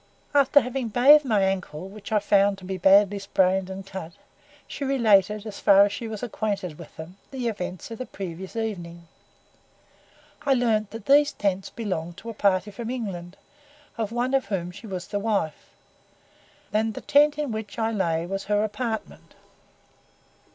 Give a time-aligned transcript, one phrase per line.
[0.33, 4.13] After having bathed my ankle, which I found to be badly sprained and cut,
[4.67, 9.07] she related, as far as she was acquainted with them, the events the previous evening.
[10.41, 13.37] I learnt that these tents belonged to a party from England,
[13.95, 15.69] of one of whom she was the wife,
[16.73, 19.35] and the tent in which I lay was her apartment.